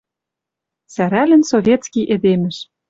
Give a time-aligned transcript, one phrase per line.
[0.93, 2.57] Сӓрӓлӹн советский эдемӹш.